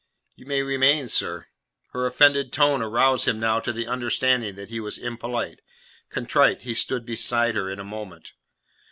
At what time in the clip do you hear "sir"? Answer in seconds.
1.09-1.45